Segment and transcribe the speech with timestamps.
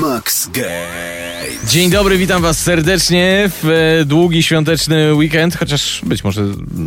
[0.00, 1.32] Max Gate.
[1.68, 3.68] Dzień dobry, witam Was serdecznie w
[4.00, 6.42] e, długi świąteczny weekend, chociaż być może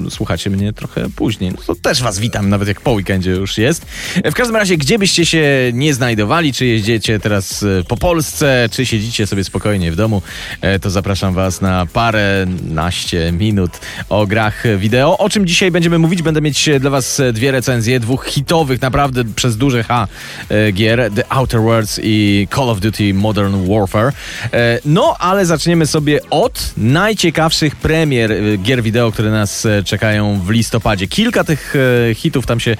[0.10, 1.52] słuchacie mnie trochę później.
[1.52, 3.86] No to też Was witam, nawet jak po weekendzie już jest.
[4.23, 8.69] E, W każdym razie, gdzie byście się nie znajdowali, czy jeździecie teraz e, po Polsce,
[8.72, 10.22] czy siedzicie sobie spokojnie w domu,
[10.62, 13.72] e, to zapraszam Was na parę naście minut
[14.10, 15.17] o grach wideo.
[15.17, 16.22] O czym dzisiaj będziemy mówić?
[16.22, 20.08] Będę mieć dla Was dwie recenzje, dwóch hitowych, naprawdę przez duże H
[20.49, 24.12] e, gier, The Outer Worlds i Call of Duty Modern Warfare.
[24.54, 30.40] E, No, ale zaczniemy sobie od najciekawszych premier e, gier wideo, które nas e, czekają
[30.40, 31.08] w listopadzie.
[31.08, 31.73] Kilka tych
[32.16, 32.77] hitów tam się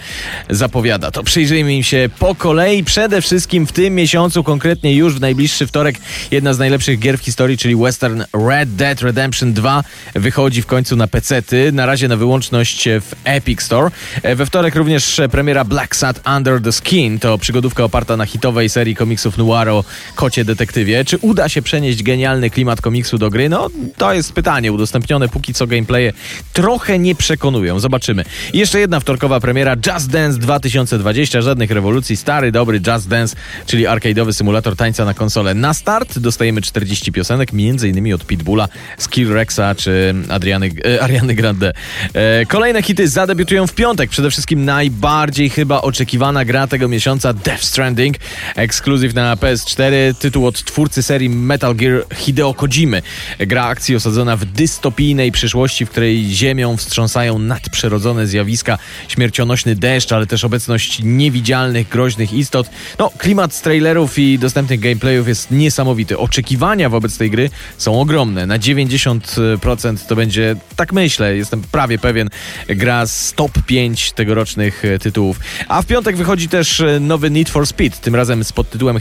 [0.50, 1.12] zapowiada.
[1.12, 2.84] To przyjrzyjmy im się po kolei.
[2.84, 5.96] Przede wszystkim w tym miesiącu, konkretnie już w najbliższy wtorek,
[6.32, 9.84] jedna z najlepszych gier w historii, czyli Western Red Dead Redemption 2
[10.16, 11.72] wychodzi w końcu na PC-ty.
[11.72, 13.92] Na razie na wyłączność w Epic Store.
[14.36, 17.20] We wtorek również premiera Black Sat Under the Skin.
[17.20, 19.84] To przygodówka oparta na hitowej serii komiksów noir o
[20.16, 21.06] kocie detektywie.
[21.06, 23.50] Czy uda się przenieść genialny klimat komiksu do gry?
[23.50, 24.72] No, to jest pytanie.
[24.72, 26.14] Udostępnione póki co gameplaye
[26.54, 27.80] trochę nie przekonują.
[27.80, 28.26] Zobaczymy.
[28.54, 31.42] I jeszcze jedna wtorkowa premiera Just Dance 2020.
[31.42, 32.18] Żadnych rewolucji.
[32.18, 35.54] Stary, dobry Just Dance, czyli arcade'owy symulator tańca na konsolę.
[35.54, 41.74] Na start dostajemy 40 piosenek, innymi od Pitbulla, Skill Rexa czy Adriany, e, Ariany Grande.
[42.14, 44.10] E, kolejne hity zadebiutują w piątek.
[44.10, 48.18] Przede wszystkim najbardziej chyba oczekiwana gra tego miesiąca Death Stranding.
[48.56, 49.95] Ekskluzyw na PS4.
[50.20, 53.02] Tytuł od twórcy serii Metal Gear Hideo Kojimy.
[53.40, 60.28] Gra akcji osadzona w dystopijnej przyszłości, w której ziemią wstrząsają nadprzyrodzone zjawiska, śmiercionośny deszcz, ale
[60.28, 62.70] też obecność niewidzialnych, groźnych istot.
[63.00, 66.18] No, klimat z trailerów i dostępnych gameplayów jest niesamowity.
[66.18, 68.46] Oczekiwania wobec tej gry są ogromne.
[68.46, 72.30] Na 90% to będzie, tak myślę, jestem prawie pewien,
[72.68, 75.40] gra z top 5 tegorocznych e, tytułów.
[75.68, 79.00] A w piątek wychodzi też e, nowy Need for Speed, tym razem z podtytułem e,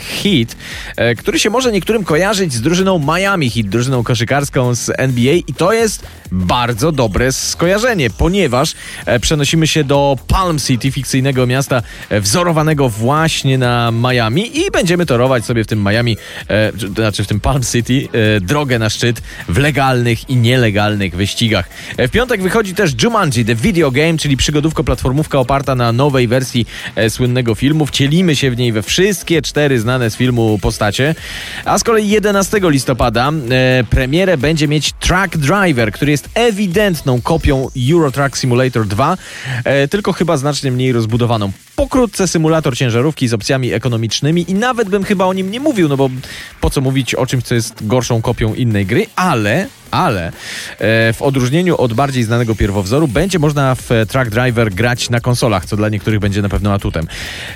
[1.18, 5.72] który się może niektórym kojarzyć z drużyną Miami Heat, drużyną koszykarską z NBA i to
[5.72, 8.74] jest bardzo dobre skojarzenie, ponieważ
[9.06, 15.06] e, przenosimy się do Palm City, fikcyjnego miasta e, wzorowanego właśnie na Miami i będziemy
[15.06, 16.17] torować sobie w tym Miami,
[16.48, 21.68] e, znaczy w tym Palm City, e, drogę na szczyt w legalnych i nielegalnych wyścigach.
[21.96, 26.67] E, w piątek wychodzi też Jumanji, The Video Game, czyli przygodówko-platformówka oparta na nowej wersji
[26.96, 27.86] e, słynnego filmu.
[27.86, 31.14] Wcielimy się w niej we wszystkie cztery znane z filmu postacie.
[31.64, 37.68] A z kolei 11 listopada e, premierę będzie mieć Truck Driver, który jest ewidentną kopią
[37.92, 39.17] Euro Truck Simulator 2,
[39.64, 41.52] e, tylko chyba znacznie mniej rozbudowaną.
[41.77, 45.96] Pokrótce symulator ciężarówki z opcjami ekonomicznymi i nawet bym chyba o nim nie mówił, no
[45.96, 46.11] bo
[46.61, 50.32] po co mówić o czymś, co jest gorszą kopią innej gry, ale ale e,
[51.12, 55.66] w odróżnieniu od bardziej znanego pierwowzoru będzie można w e, Truck Driver grać na konsolach,
[55.66, 57.06] co dla niektórych będzie na pewno atutem.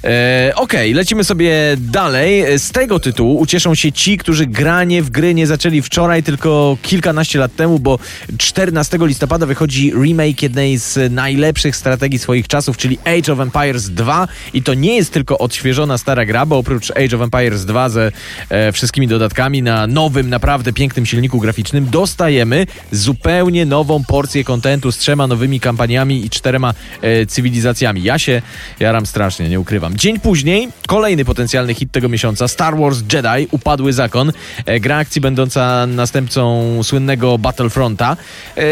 [0.04, 2.58] E, Okej, lecimy sobie dalej.
[2.58, 7.38] Z tego tytułu ucieszą się ci, którzy granie w gry nie zaczęli wczoraj, tylko kilkanaście
[7.38, 7.98] lat temu, bo
[8.38, 14.28] 14 listopada wychodzi remake jednej z najlepszych strategii swoich czasów, czyli Age of Empires 2
[14.52, 18.12] i to nie jest tylko odświeżona stara gra, bo oprócz Age of Empires 2 ze
[18.48, 21.84] e, wszystkimi dodatkami na nowym, naprawdę pięknym silniku graficznym
[22.28, 28.02] dostajemy zupełnie nową porcję kontentu z trzema nowymi kampaniami i czterema e, cywilizacjami.
[28.02, 28.42] Ja się
[28.80, 29.96] jaram strasznie, nie ukrywam.
[29.96, 34.32] Dzień później kolejny potencjalny hit tego miesiąca Star Wars Jedi Upadły Zakon.
[34.66, 38.16] E, gra akcji będąca następcą słynnego Battlefronta.
[38.56, 38.62] E,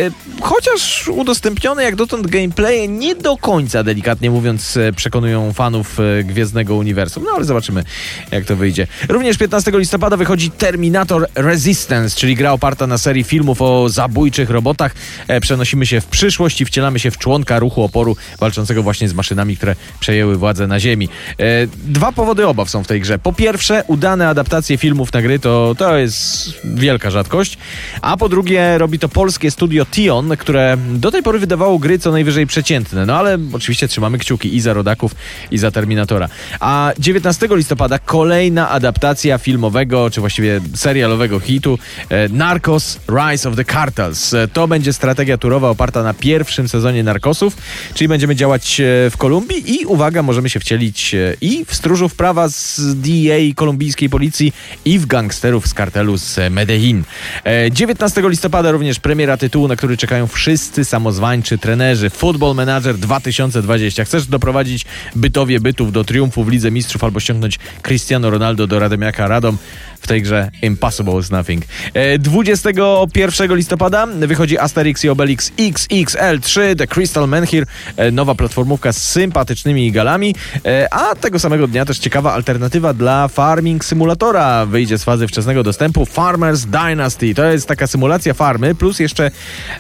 [0.41, 6.75] chociaż udostępnione jak dotąd gameplaye nie do końca, delikatnie mówiąc, e, przekonują fanów e, Gwiezdnego
[6.75, 7.25] Uniwersum.
[7.25, 7.85] No ale zobaczymy,
[8.31, 8.87] jak to wyjdzie.
[9.09, 14.95] Również 15 listopada wychodzi Terminator Resistance, czyli gra oparta na serii filmów o zabójczych robotach.
[15.29, 19.15] E, Przenosimy się w przyszłość i wcielamy się w członka ruchu oporu walczącego właśnie z
[19.15, 21.09] maszynami, które przejęły władzę na Ziemi.
[21.39, 23.19] E, Dwa powody obaw są w tej grze.
[23.19, 27.59] Po pierwsze, udane adaptacje filmów na gry to, to jest wielka rzadkość,
[28.03, 32.13] a po drugie robi to polskie studio Tion, które do tej pory wydawało gry co
[32.13, 33.07] najwyżej przeciętne.
[33.07, 35.15] No ale oczywiście trzymamy kciuki i za Rodaków,
[35.51, 36.29] i za Terminatora.
[36.61, 41.79] A 19 listopada kolejna adaptacja filmowego, czy właściwie serialowego hitu
[42.09, 44.35] e, Narcos Rise of the Cartels.
[44.35, 47.57] E, To będzie strategia turowa oparta na pierwszym sezonie Narcosów,
[47.95, 52.15] czyli będziemy działać e, w Kolumbii i uwaga, możemy się wcielić e, i w stróżów
[52.15, 54.53] prawa z DEA kolumbijskiej policji
[54.85, 57.05] i w gangsterów z kartelu z Medellin.
[57.45, 62.11] E, 19 listopada również premiera tytułu, na który czekają wszyscy samozwańczy trenerzy.
[62.11, 64.05] Football Manager 2020.
[64.05, 64.85] Chcesz doprowadzić
[65.17, 69.59] bytowie bytów do triumfu w Lidze Mistrzów albo ściągnąć Cristiano Ronaldo do Radomiaka Radom?
[70.07, 71.65] Tej grze Impossible is Nothing.
[71.95, 77.67] E, 21 listopada wychodzi Asterix i Obelix XXL3 The Crystal Menhir,
[77.97, 83.29] e, nowa platformówka z sympatycznymi galami, e, a tego samego dnia też ciekawa alternatywa dla
[83.29, 87.35] Farming Simulatora wyjdzie z fazy wczesnego dostępu Farmers Dynasty.
[87.35, 89.31] To jest taka symulacja farmy, plus jeszcze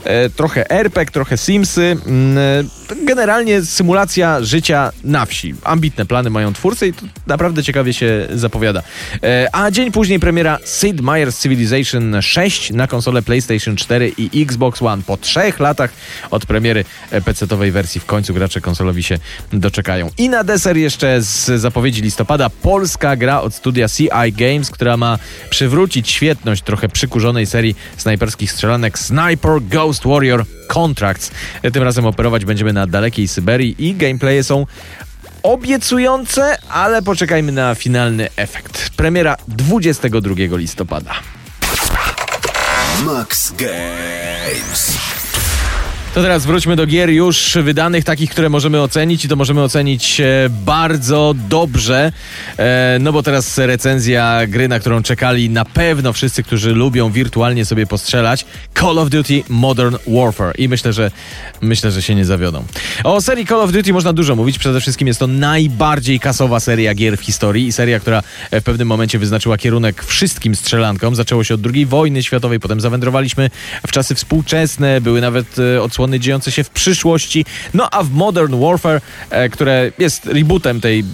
[0.05, 1.97] e, trochę RPG, trochę Simsy.
[2.07, 5.55] Mm, e, generalnie symulacja życia na wsi.
[5.65, 8.83] Ambitne plany mają twórcy i to naprawdę ciekawie się zapowiada.
[9.23, 14.83] E, a dzień później premiera Sid Meier's Civilization 6 na konsolę PlayStation 4 i Xbox
[14.83, 15.03] One.
[15.03, 15.91] Po trzech latach
[16.31, 19.19] od premiery PC-owej wersji w końcu gracze konsolowi się
[19.53, 20.11] doczekają.
[20.19, 25.19] I na deser jeszcze z zapowiedzi listopada polska gra od studia CI Games, która ma
[25.51, 31.31] przywrócić świetność trochę przykurzonej serii snajperskich strzelanek Sniper Ghost Warrior Contracts.
[31.73, 34.67] Tym razem operować będziemy na dalekiej Syberii i gameplaye są
[35.43, 38.86] obiecujące, ale poczekajmy na finalny efekt.
[38.97, 41.13] Premiera 22 listopada.
[43.05, 45.16] Max Games.
[46.17, 50.21] To teraz wróćmy do gier już wydanych, takich, które możemy ocenić i to możemy ocenić
[50.21, 52.13] e, bardzo dobrze,
[52.59, 57.65] e, no bo teraz recenzja gry, na którą czekali na pewno wszyscy, którzy lubią wirtualnie
[57.65, 58.47] sobie postrzelać,
[58.81, 61.11] Call of Duty Modern Warfare i myślę, że
[61.61, 62.65] myślę, że się nie zawiodą.
[63.05, 66.95] O serii Call of Duty można dużo mówić, przede wszystkim jest to najbardziej kasowa seria
[66.95, 68.23] gier w historii i seria, która
[68.53, 71.15] w pewnym momencie wyznaczyła kierunek wszystkim strzelankom.
[71.15, 73.51] Zaczęło się od II wojny światowej, potem zawędrowaliśmy
[73.87, 77.45] w czasy współczesne, były nawet e, odsłony dziejące się w przyszłości.
[77.75, 79.01] No a w Modern Warfare,
[79.31, 81.05] e, które jest rebootem tej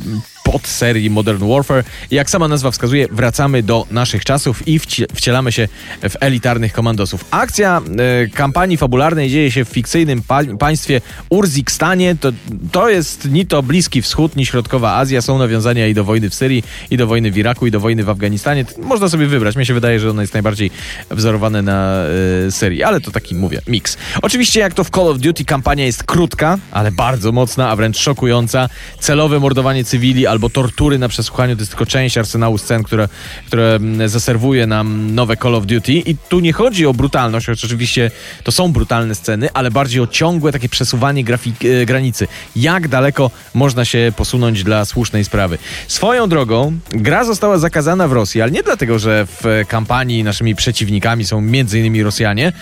[0.43, 1.85] pod serii Modern Warfare.
[2.11, 5.69] Jak sama nazwa wskazuje, wracamy do naszych czasów i wci wcielamy się
[6.03, 7.25] w elitarnych komandosów.
[7.31, 11.01] Akcja e, kampanii fabularnej dzieje się w fikcyjnym pa państwie
[11.31, 12.17] Urzikstanie.
[12.21, 12.33] To,
[12.73, 15.23] to jest ni to Bliski Wschód, ni Środkowa Azja.
[15.23, 18.05] Są nawiązania i do wojny w Syrii, i do wojny w Iraku, i do wojny
[18.05, 18.65] w Afganistanie.
[18.79, 19.57] Można sobie wybrać.
[19.57, 20.71] Mnie się wydaje, że ono jest najbardziej
[21.11, 22.05] wzorowane na
[22.47, 23.97] e, serii, ale to taki, mówię, miks.
[24.23, 27.99] Oczywiście, jak to w Call of Duty, kampania jest krótka, ale bardzo mocna, a wręcz
[27.99, 28.69] szokująca.
[29.01, 33.09] Celowe mordowanie cywili albo tortury na przesłuchaniu to jest tylko część arsenału scen, które,
[33.47, 35.93] które mm, zaserwuje nam nowe Call of Duty.
[35.93, 38.11] I tu nie chodzi o brutalność, choć oczywiście
[38.45, 42.29] to są brutalne sceny, ale bardziej o ciągłe takie przesuwanie grafik, e, granicy.
[42.57, 45.59] Jak daleko można się posunąć dla słusznej sprawy.
[45.89, 51.25] Swoją drogą, gra została zakazana w Rosji, ale nie dlatego, że w kampanii naszymi przeciwnikami
[51.25, 52.05] są m.in.
[52.05, 52.53] Rosjanie,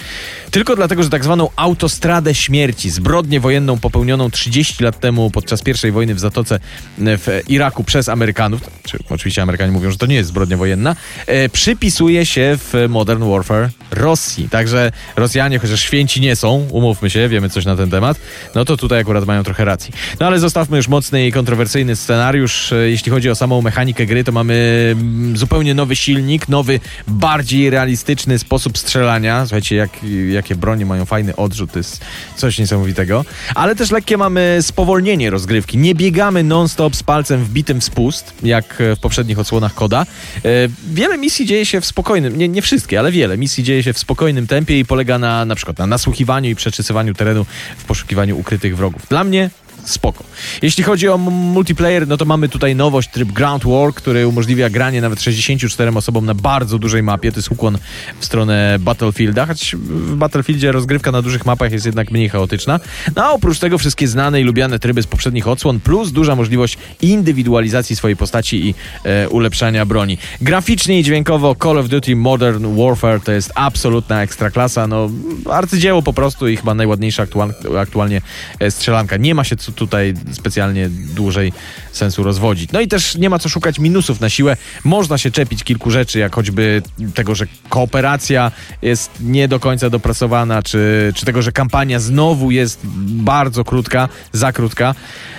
[0.51, 5.91] tylko dlatego, że tak zwaną autostradę śmierci, zbrodnię wojenną popełnioną 30 lat temu podczas I
[5.91, 6.61] wojny w Zatoce
[6.99, 10.97] w Iraku przez Amerykanów, czy oczywiście Amerykanie mówią, że to nie jest zbrodnia wojenna,
[11.27, 14.49] e, przypisuje się w Modern Warfare Rosji.
[14.49, 18.17] Także Rosjanie, chociaż święci nie są, umówmy się, wiemy coś na ten temat,
[18.55, 19.93] no to tutaj akurat mają trochę racji.
[20.21, 22.73] No ale zostawmy już mocny i kontrowersyjny scenariusz.
[22.73, 27.71] E, Jeśli chodzi o samą mechanikę gry, to mamy mm, zupełnie nowy silnik, nowy, bardziej
[27.71, 29.47] realistyczny sposób strzelania.
[29.47, 29.91] Słuchajcie, jak,
[30.31, 32.01] jakie bronie mają fajny odrzut, to jest
[32.37, 33.25] coś niesamowitego.
[33.55, 35.79] Ale też lekkie mamy spowolnienie rozgrywki.
[35.79, 40.07] Nie biegamy non-stop z palcem wbitym w spust, jak w poprzednich odsłonach koda.
[40.45, 43.93] E, Wiele misji dzieje się w spokojnym, nie, nie wszystkie, ale wiele misji dzieje się
[43.93, 48.39] w spokojnym tempie i polega na na przykład na nasłuchiwaniu i przeczysywaniu terenu w poszukiwaniu
[48.39, 49.07] ukrytych wrogów.
[49.09, 49.51] Dla mnie
[49.93, 50.25] spoko.
[50.63, 55.01] Jeśli chodzi o multiplayer, no to mamy tutaj nowość, tryb Ground War, który umożliwia granie
[55.01, 57.33] nawet 64 osobom na bardzo dużej mapie.
[57.33, 57.79] To jest ukłon
[58.21, 62.81] w stronę Battlefielda, choć w Battlefieldzie rozgrywka na dużych mapach jest jednak mniej chaotyczna.
[63.17, 66.79] No a oprócz tego wszystkie znane i lubiane tryby z poprzednich odsłon, plus duża możliwość
[67.03, 70.19] indywidualizacji swojej postaci i e, ulepszania broni.
[70.41, 75.11] Graficznie i dźwiękowo Call of Duty Modern Warfare to jest absolutna ekstraklasa, no
[75.51, 78.23] arcydzieło po prostu i chyba najładniejsza aktual, aktualnie
[78.61, 79.17] e, strzelanka.
[79.17, 81.53] Nie ma się co tutaj specjalnie dłużej
[81.93, 82.73] sensu rozwodzić.
[82.73, 84.57] No i też nie ma co szukać minusów na siłę.
[84.85, 86.83] Można się czepić kilku rzeczy, jak choćby
[87.15, 92.81] tego, że kooperacja jest nie do końca dopracowana, czy, czy tego, że kampania znowu jest
[93.07, 94.95] bardzo krótka, za krótka,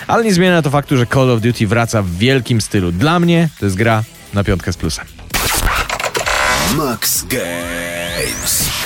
[0.08, 2.92] ale nie zmienia to faktu, że Call of Duty wraca w wielkim stylu.
[2.92, 5.06] Dla mnie to jest gra na piątkę z plusem.
[6.78, 8.81] Max Games.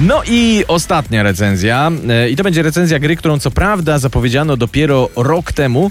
[0.00, 1.90] No i ostatnia recenzja.
[2.08, 5.90] E, I to będzie recenzja gry, którą co prawda zapowiedziano dopiero rok temu,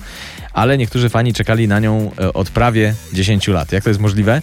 [0.53, 3.71] ale niektórzy fani czekali na nią e, od prawie 10 lat.
[3.71, 4.41] Jak to jest możliwe?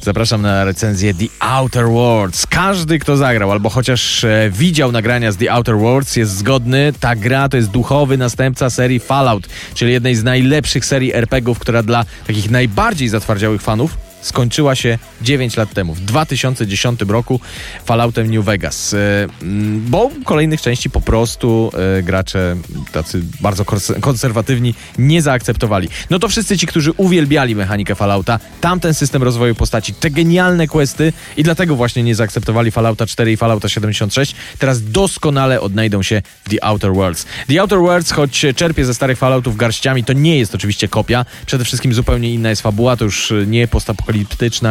[0.00, 2.46] Zapraszam na recenzję The Outer Worlds.
[2.46, 6.92] Każdy, kto zagrał albo chociaż e, widział nagrania z The Outer Worlds jest zgodny.
[7.00, 11.82] Ta gra to jest duchowy następca serii Fallout, czyli jednej z najlepszych serii RPGów, która
[11.82, 17.40] dla takich najbardziej zatwardziałych fanów skończyła się 9 lat temu, w 2010 roku
[17.84, 18.94] Falloutem New Vegas.
[18.94, 18.98] E,
[19.42, 22.56] mm, bo kolejnych części po prostu e, gracze
[22.92, 25.88] tacy bardzo kons- konserwatywni nie zaakceptowali.
[26.10, 31.12] No to wszyscy ci, którzy uwielbiali mechanikę Fallouta, tamten system rozwoju postaci, te genialne questy
[31.36, 36.50] i dlatego właśnie nie zaakceptowali Fallouta 4 i Fallouta 76, teraz doskonale odnajdą się w
[36.50, 37.26] The Outer Worlds.
[37.48, 41.26] The Outer Worlds, choć czerpie ze starych Falloutów garściami, to nie jest oczywiście kopia.
[41.46, 44.13] Przede wszystkim zupełnie inna jest fabuła, to już nie postapokaliptyczna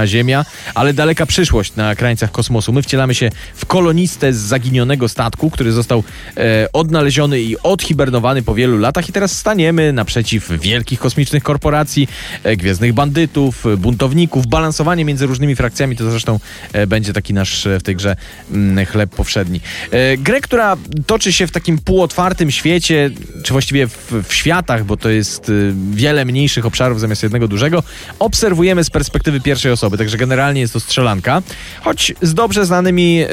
[0.05, 0.45] ziemia,
[0.75, 2.73] ale daleka przyszłość na krańcach kosmosu.
[2.73, 6.03] My wcielamy się w kolonistę z zaginionego statku, który został
[6.37, 12.07] e, odnaleziony i odhibernowany po wielu latach i teraz staniemy naprzeciw wielkich kosmicznych korporacji,
[12.43, 14.47] e, gwiezdnych bandytów, e, buntowników.
[14.47, 16.39] Balansowanie między różnymi frakcjami to zresztą
[16.73, 18.15] e, będzie taki nasz e, w tej grze
[18.51, 19.61] mm, chleb powszedni.
[19.91, 23.09] E, grę, która toczy się w takim półotwartym świecie,
[23.43, 27.83] czy właściwie w, w światach, bo to jest y, wiele mniejszych obszarów zamiast jednego dużego,
[28.19, 31.41] obserwujemy z perspektywy pierwszej osoby, także generalnie jest to strzelanka,
[31.81, 33.27] choć z dobrze znanymi y,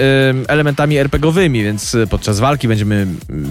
[0.48, 3.06] elementami RPGowymi, więc y, podczas walki będziemy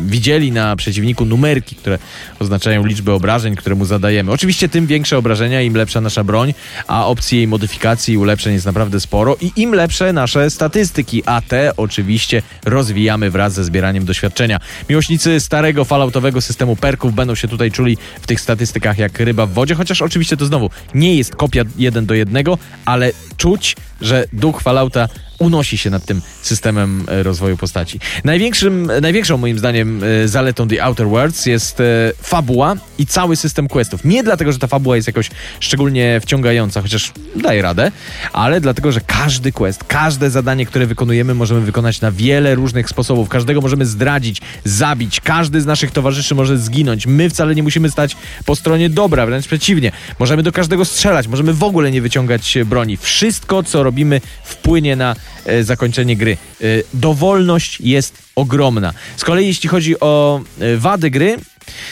[0.06, 2.00] widzieli na przeciwniku numerki, które
[2.40, 4.32] oznaczają liczbę obrażeń, które mu zadajemy.
[4.32, 6.54] Oczywiście tym większe obrażenia, im lepsza nasza broń,
[6.88, 11.42] a opcji jej modyfikacji i ulepszeń jest naprawdę sporo i im lepsze nasze statystyki, a
[11.42, 14.60] te oczywiście rozwijamy wraz ze zbieraniem doświadczenia.
[14.90, 19.54] Miłośnicy starego falloutowego systemu perków będą się tutaj czuli w tych statystykach jak ryba w
[19.54, 24.62] wodzie, chociaż oczywiście to znowu nie jest kopia jeden do jednego, ale czuć, że duch
[24.62, 25.08] Fallouta
[25.40, 28.00] unosi się nad tym systemem e, rozwoju postaci.
[28.24, 31.84] Największym, największą moim zdaniem e, zaletą The Outer Worlds jest e,
[32.22, 34.06] fabuła i cały system questów.
[34.06, 35.30] Nie dlatego, że ta fabuła jest jakoś
[35.60, 37.92] szczególnie wciągająca, chociaż daje radę,
[38.34, 43.30] ale dlatego, że każdy quest, każde zadanie, które wykonujemy, możemy wykonać na wiele różnych sposobów.
[43.30, 47.08] Każdego możemy zdradzić, zabić, każdy z naszych towarzyszy może zginąć.
[47.08, 48.16] My wcale nie musimy stać
[48.46, 49.92] po stronie dobra, wręcz przeciwnie.
[50.20, 52.98] Możemy do każdego strzelać, możemy w ogóle nie wyciągać broni.
[53.30, 56.38] Wszystko, co robimy, wpłynie na e, zakończenie gry.
[56.62, 58.94] E, dowolność jest ogromna.
[59.18, 61.38] Z kolei jeśli chodzi o e, wady gry,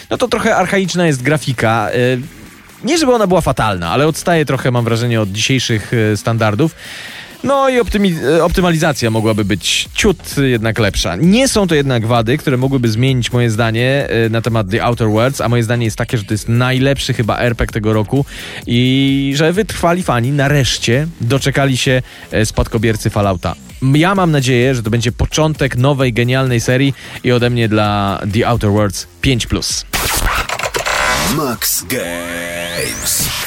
[0.10, 1.90] no to trochę archaiczna jest grafika.
[1.90, 1.98] E,
[2.84, 6.76] nie żeby ona była fatalna, ale odstaje trochę, mam wrażenie, od dzisiejszych e, standardów.
[7.44, 11.16] No i e, optymalizacja mogłaby być ciut jednak lepsza.
[11.16, 15.10] Nie są to jednak wady, które mogłyby zmienić moje zdanie e, na temat The Outer
[15.10, 18.26] Worlds, a moje zdanie jest takie, że to jest najlepszy chyba RPG tego roku
[18.68, 22.02] i że wytrwali fani nareszcie doczekali się
[22.32, 23.56] e, spadkobiercy Fallouta.
[23.82, 28.48] Ja mam nadzieję, że to będzie początek nowej, genialnej serii i ode mnie dla The
[28.48, 29.86] Outer Worlds 5+.
[31.36, 33.47] Max Games.